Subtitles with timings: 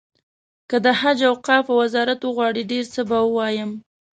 [0.69, 3.71] که د حج او اوقافو وزارت وغواړي ډېر څه به ووایم.